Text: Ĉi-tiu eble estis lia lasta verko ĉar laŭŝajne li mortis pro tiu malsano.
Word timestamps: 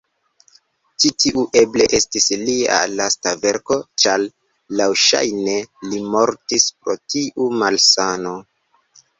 Ĉi-tiu 1.03 1.41
eble 1.59 1.85
estis 1.97 2.25
lia 2.47 2.79
lasta 2.99 3.33
verko 3.45 3.77
ĉar 4.05 4.25
laŭŝajne 4.81 5.59
li 5.91 6.03
mortis 6.17 6.67
pro 6.81 6.99
tiu 7.17 7.53
malsano. 7.63 8.35